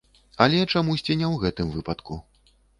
Але, 0.45 0.61
чамусьці, 0.71 1.17
не 1.21 1.27
ў 1.33 1.45
гэтым 1.45 1.71
выпадку. 1.77 2.21